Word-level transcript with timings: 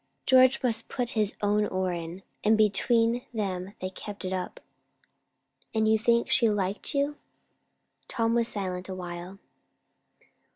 George 0.25 0.63
must 0.63 0.89
put 0.89 1.09
his 1.11 1.35
oar 1.43 1.93
in; 1.93 2.23
and 2.43 2.57
between 2.57 3.23
them 3.35 3.75
they 3.81 3.91
kept 3.91 4.25
it 4.25 4.33
up." 4.33 4.59
"And 5.75 5.87
you 5.87 5.99
think 5.99 6.27
she 6.31 6.49
liked 6.49 6.95
you?" 6.95 7.17
Tom 8.07 8.33
was 8.33 8.47
silent 8.47 8.89
a 8.89 8.95
while. 8.95 9.37